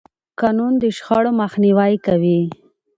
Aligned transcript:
قانون 0.39 0.73
د 0.83 0.85
شخړو 0.97 1.31
مخنیوی 1.41 1.93
کوي. 2.05 2.39